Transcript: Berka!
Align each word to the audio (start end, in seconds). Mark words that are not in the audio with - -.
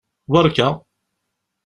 Berka! 0.27 0.67